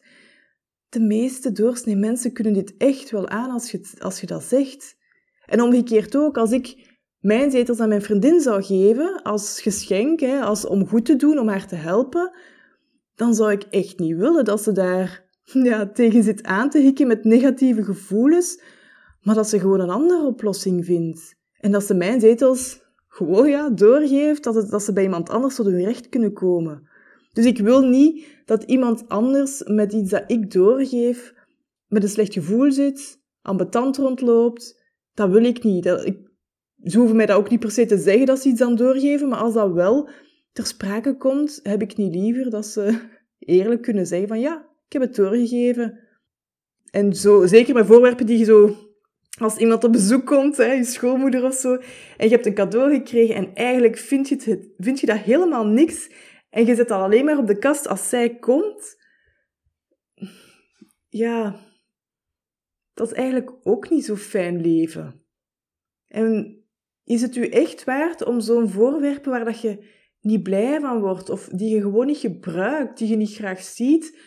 de 0.96 1.00
meeste 1.00 1.51
doorsnee 1.51 1.96
mensen 1.96 2.34
kunnen 2.34 2.54
dit 2.54 2.74
echt 2.77 3.12
wel 3.12 3.27
aan 3.27 3.50
als 3.50 3.72
je, 3.72 3.89
als 4.00 4.22
je 4.22 4.27
dat 4.27 4.44
zegt. 4.44 4.98
En 5.46 5.62
omgekeerd 5.62 6.18
ook, 6.18 6.38
als 6.38 6.51
ik 6.51 6.98
mijn 7.20 7.51
zetels 7.51 7.80
aan 7.80 7.89
mijn 7.89 8.01
vriendin 8.01 8.39
zou 8.39 8.63
geven 8.63 9.22
als 9.24 9.62
geschenk, 9.62 10.20
hè, 10.20 10.39
als 10.39 10.65
om 10.65 10.88
goed 10.88 11.06
te 11.06 11.15
doen, 11.15 11.39
om 11.39 11.48
haar 11.48 11.68
te 11.68 11.75
helpen, 11.75 12.38
dan 13.15 13.34
zou 13.34 13.51
ik 13.51 13.63
echt 13.63 14.00
niet 14.00 14.18
willen 14.18 14.46
dat 14.46 14.62
ze 14.62 14.72
daar 14.72 15.25
ja, 15.70 15.88
tegen 15.88 16.24
zit 16.24 16.44
aan 16.44 16.70
te 16.70 16.80
hikken 16.80 17.08
met 17.08 17.24
negatieve 17.24 17.84
gevoelens, 17.84 18.62
maar 19.22 19.36
dat 19.36 19.50
ze 19.50 19.60
gewoon 19.60 19.80
een 19.80 19.89
andere 19.89 20.25
oplossing 20.25 20.86
vindt. 20.86 21.36
En 21.60 21.72
dat 21.72 21.84
ze 21.84 21.94
mijn 21.94 22.20
zetels 22.20 22.82
gewoon 23.08 23.50
ja, 23.50 23.70
doorgeeft, 23.70 24.44
dat, 24.44 24.56
het, 24.56 24.70
dat 24.70 24.84
ze 24.84 24.94
bij 24.94 25.04
iemand 25.04 25.30
anders 25.30 25.56
tot 25.56 25.65
hun 25.65 25.84
recht 25.84 26.10
kunnen 26.10 26.34
komen. 26.34 26.89
Dus 27.36 27.46
ik 27.46 27.58
wil 27.58 27.82
niet 27.82 28.25
dat 28.46 28.63
iemand 28.63 29.08
anders 29.08 29.63
met 29.63 29.94
iets 29.94 30.10
dat 30.10 30.24
ik 30.27 30.51
doorgeef, 30.51 31.34
met 31.88 32.04
een 32.04 32.10
slecht 32.10 32.34
gevoel 32.34 32.72
zit, 32.72 33.20
ambetant 33.42 33.98
rondloopt. 33.98 34.84
Dat 35.13 35.30
wil 35.30 35.44
ik 35.44 35.63
niet. 35.63 35.84
Dat, 35.84 36.06
ik, 36.06 36.18
ze 36.84 36.98
hoeven 36.98 37.15
mij 37.15 37.25
dat 37.25 37.38
ook 37.38 37.50
niet 37.50 37.60
per 37.60 37.72
se 37.72 37.86
te 37.86 37.98
zeggen 37.98 38.25
dat 38.25 38.39
ze 38.39 38.50
iets 38.50 38.62
aan 38.62 38.75
doorgeven, 38.75 39.27
maar 39.27 39.39
als 39.39 39.54
dat 39.54 39.72
wel 39.72 40.10
ter 40.51 40.65
sprake 40.65 41.18
komt, 41.18 41.60
heb 41.63 41.82
ik 41.82 41.96
niet 41.96 42.15
liever 42.15 42.50
dat 42.50 42.65
ze 42.65 43.00
eerlijk 43.39 43.82
kunnen 43.82 44.08
zeggen 44.08 44.27
van 44.27 44.39
ja, 44.39 44.70
ik 44.86 44.94
heb 44.94 45.01
het 45.01 45.15
doorgegeven. 45.15 46.00
En 46.92 47.13
zo, 47.13 47.46
zeker 47.46 47.74
met 47.74 47.86
voorwerpen 47.86 48.25
die 48.25 48.38
je 48.38 48.46
zo, 48.46 48.75
als 49.39 49.58
iemand 49.58 49.84
op 49.84 49.92
bezoek 49.92 50.25
komt, 50.25 50.58
hè, 50.58 50.72
je 50.72 50.84
schoolmoeder 50.84 51.44
of 51.44 51.54
zo, 51.54 51.74
en 52.18 52.27
je 52.27 52.30
hebt 52.30 52.46
een 52.46 52.54
cadeau 52.54 52.94
gekregen 52.94 53.36
en 53.36 53.54
eigenlijk 53.54 53.98
vind 53.98 54.30
je, 54.30 54.36
het, 54.36 55.00
je 55.00 55.06
dat 55.06 55.18
helemaal 55.18 55.65
niks 55.65 56.10
en 56.55 56.65
je 56.65 56.75
zet 56.75 56.88
dat 56.88 57.01
alleen 57.01 57.25
maar 57.25 57.38
op 57.38 57.47
de 57.47 57.57
kast 57.57 57.88
als 57.88 58.09
zij 58.09 58.35
komt. 58.35 59.03
Ja, 61.07 61.59
dat 62.93 63.07
is 63.07 63.13
eigenlijk 63.13 63.53
ook 63.63 63.89
niet 63.89 64.05
zo 64.05 64.15
fijn 64.15 64.62
leven. 64.62 65.25
En 66.07 66.63
is 67.03 67.21
het 67.21 67.35
u 67.35 67.47
echt 67.47 67.83
waard 67.83 68.24
om 68.24 68.39
zo'n 68.39 68.69
voorwerpen 68.69 69.31
waar 69.31 69.45
dat 69.45 69.62
je 69.62 69.93
niet 70.19 70.43
blij 70.43 70.79
van 70.79 71.00
wordt, 71.00 71.29
of 71.29 71.47
die 71.47 71.75
je 71.75 71.81
gewoon 71.81 72.05
niet 72.05 72.17
gebruikt, 72.17 72.97
die 72.97 73.07
je 73.07 73.15
niet 73.15 73.35
graag 73.35 73.62
ziet, 73.62 74.19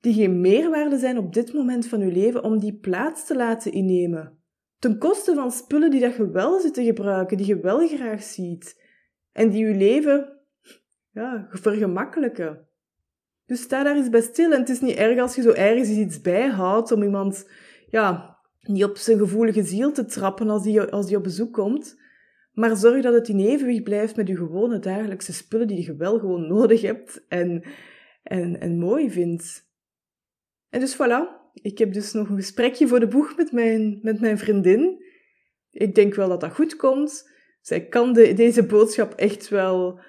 die 0.00 0.14
geen 0.14 0.40
meerwaarde 0.40 0.98
zijn 0.98 1.18
op 1.18 1.32
dit 1.32 1.52
moment 1.52 1.86
van 1.86 2.00
uw 2.00 2.10
leven, 2.10 2.44
om 2.44 2.58
die 2.58 2.78
plaats 2.78 3.26
te 3.26 3.36
laten 3.36 3.72
innemen 3.72 4.42
ten 4.78 4.98
koste 4.98 5.34
van 5.34 5.50
spullen 5.50 5.90
die 5.90 6.00
dat 6.00 6.16
je 6.16 6.30
wel 6.30 6.60
zit 6.60 6.74
te 6.74 6.84
gebruiken, 6.84 7.36
die 7.36 7.46
je 7.46 7.60
wel 7.60 7.88
graag 7.88 8.22
ziet 8.22 8.80
en 9.32 9.50
die 9.50 9.66
je 9.66 9.74
leven 9.74 10.41
ja, 11.12 11.46
vergemakkelijken. 11.50 12.66
Dus 13.46 13.60
sta 13.60 13.82
daar 13.82 13.96
eens 13.96 14.10
bij 14.10 14.20
stil. 14.20 14.52
En 14.52 14.60
het 14.60 14.68
is 14.68 14.80
niet 14.80 14.96
erg 14.96 15.20
als 15.20 15.34
je 15.34 15.42
zo 15.42 15.50
ergens 15.50 15.88
iets 15.88 16.20
bijhoudt 16.20 16.92
om 16.92 17.02
iemand 17.02 17.48
ja, 17.88 18.38
niet 18.60 18.84
op 18.84 18.96
zijn 18.96 19.18
gevoelige 19.18 19.62
ziel 19.62 19.92
te 19.92 20.04
trappen 20.04 20.50
als 20.50 20.62
die, 20.62 20.80
als 20.80 21.06
die 21.06 21.16
op 21.16 21.22
bezoek 21.22 21.52
komt. 21.52 22.00
Maar 22.52 22.76
zorg 22.76 23.02
dat 23.02 23.14
het 23.14 23.28
in 23.28 23.38
evenwicht 23.38 23.82
blijft 23.82 24.16
met 24.16 24.28
je 24.28 24.36
gewone 24.36 24.78
dagelijkse 24.78 25.32
spullen 25.32 25.66
die 25.66 25.84
je 25.84 25.96
wel 25.96 26.18
gewoon 26.18 26.46
nodig 26.46 26.80
hebt 26.80 27.24
en, 27.28 27.64
en, 28.22 28.60
en 28.60 28.78
mooi 28.78 29.10
vindt. 29.10 29.70
En 30.70 30.80
dus 30.80 30.94
voilà, 30.94 31.42
ik 31.54 31.78
heb 31.78 31.92
dus 31.92 32.12
nog 32.12 32.28
een 32.28 32.36
gesprekje 32.36 32.88
voor 32.88 33.00
de 33.00 33.08
boeg 33.08 33.36
met 33.36 33.52
mijn, 33.52 33.98
met 34.02 34.20
mijn 34.20 34.38
vriendin. 34.38 35.04
Ik 35.70 35.94
denk 35.94 36.14
wel 36.14 36.28
dat 36.28 36.40
dat 36.40 36.54
goed 36.54 36.76
komt. 36.76 37.30
Zij 37.60 37.86
kan 37.86 38.12
de, 38.12 38.32
deze 38.32 38.66
boodschap 38.66 39.12
echt 39.12 39.48
wel 39.48 40.00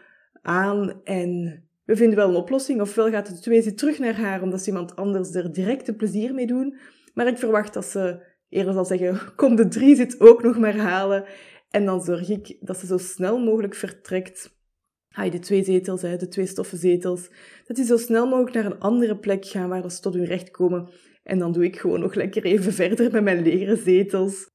aan 0.43 1.03
en 1.03 1.63
we 1.85 1.95
vinden 1.95 2.17
wel 2.17 2.29
een 2.29 2.35
oplossing. 2.35 2.81
Ofwel 2.81 3.09
gaat 3.09 3.27
het 3.27 3.41
twee 3.41 3.73
terug 3.73 3.99
naar 3.99 4.15
haar 4.15 4.41
omdat 4.41 4.61
ze 4.61 4.67
iemand 4.67 4.95
anders 4.95 5.35
er 5.35 5.53
direct 5.53 5.97
plezier 5.97 6.33
mee 6.33 6.47
doen. 6.47 6.77
Maar 7.13 7.27
ik 7.27 7.37
verwacht 7.37 7.73
dat 7.73 7.85
ze 7.85 8.25
eerder 8.49 8.73
zal 8.73 8.85
zeggen, 8.85 9.19
kom 9.35 9.55
de 9.55 9.67
drie 9.67 9.95
zit 9.95 10.19
ook 10.19 10.43
nog 10.43 10.57
maar 10.57 10.77
halen. 10.77 11.25
En 11.69 11.85
dan 11.85 12.01
zorg 12.01 12.29
ik 12.29 12.57
dat 12.59 12.77
ze 12.77 12.85
zo 12.85 12.97
snel 12.97 13.39
mogelijk 13.39 13.75
vertrekt. 13.75 14.61
Ah, 15.09 15.31
de 15.31 15.39
twee 15.39 15.63
zetels, 15.63 16.01
de 16.01 16.27
twee 16.27 16.45
stoffen 16.45 16.77
zetels. 16.77 17.29
Dat 17.65 17.75
die 17.75 17.85
zo 17.85 17.97
snel 17.97 18.27
mogelijk 18.27 18.55
naar 18.55 18.65
een 18.65 18.79
andere 18.79 19.17
plek 19.17 19.45
gaan 19.45 19.69
waar 19.69 19.91
ze 19.91 19.99
tot 19.99 20.13
hun 20.13 20.25
recht 20.25 20.51
komen. 20.51 20.89
En 21.23 21.39
dan 21.39 21.51
doe 21.51 21.63
ik 21.63 21.79
gewoon 21.79 21.99
nog 21.99 22.13
lekker 22.13 22.43
even 22.43 22.73
verder 22.83 23.11
met 23.11 23.23
mijn 23.23 23.41
leren 23.41 23.77
zetels. 23.77 24.51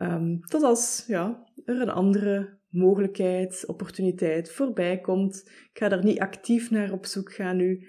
Um, 0.00 0.40
tot 0.40 0.62
als 0.62 1.04
ja, 1.06 1.46
er 1.64 1.80
een 1.80 1.90
andere 1.90 2.55
mogelijkheid, 2.76 3.64
opportuniteit 3.66 4.50
voorbij 4.50 5.00
komt. 5.00 5.42
Ik 5.46 5.78
ga 5.78 5.88
daar 5.88 6.04
niet 6.04 6.20
actief 6.20 6.70
naar 6.70 6.92
op 6.92 7.06
zoek 7.06 7.32
gaan 7.32 7.56
nu. 7.56 7.86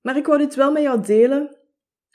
Maar 0.00 0.16
ik 0.16 0.26
wou 0.26 0.38
dit 0.38 0.54
wel 0.54 0.72
met 0.72 0.82
jou 0.82 1.02
delen, 1.02 1.58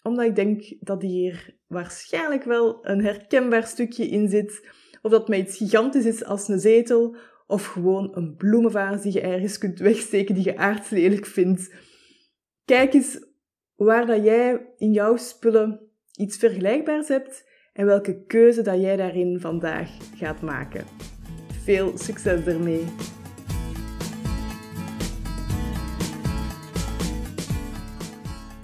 omdat 0.03 0.25
ik 0.25 0.35
denk 0.35 0.75
dat 0.79 1.01
hier 1.01 1.57
waarschijnlijk 1.67 2.43
wel 2.43 2.87
een 2.87 3.03
herkenbaar 3.03 3.67
stukje 3.67 4.07
in 4.07 4.29
zit. 4.29 4.69
Of 5.01 5.11
dat 5.11 5.27
mij 5.27 5.39
iets 5.39 5.57
gigantisch 5.57 6.05
is 6.05 6.23
als 6.23 6.47
een 6.47 6.59
zetel, 6.59 7.15
of 7.47 7.65
gewoon 7.65 8.15
een 8.15 8.35
bloemenvaas 8.35 9.01
die 9.01 9.13
je 9.13 9.21
ergens 9.21 9.57
kunt 9.57 9.79
wegsteken 9.79 10.35
die 10.35 10.43
je 10.43 10.57
aardslelijk 10.57 11.25
vindt. 11.25 11.73
Kijk 12.65 12.93
eens 12.93 13.27
waar 13.75 14.05
dat 14.05 14.23
jij 14.23 14.73
in 14.77 14.91
jouw 14.91 15.15
spullen 15.15 15.79
iets 16.15 16.37
vergelijkbaars 16.37 17.07
hebt 17.07 17.47
en 17.73 17.85
welke 17.85 18.23
keuze 18.25 18.61
dat 18.61 18.81
jij 18.81 18.95
daarin 18.95 19.39
vandaag 19.39 19.89
gaat 20.15 20.41
maken. 20.41 20.85
Veel 21.69 21.91
succes 21.97 22.45
ermee! 22.45 22.85